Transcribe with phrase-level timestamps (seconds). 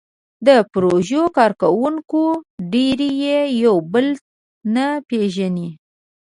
[0.47, 2.25] د پيژو کارکوونکي
[2.71, 4.07] ډېری یې یو بل
[4.75, 5.69] نه پېژني.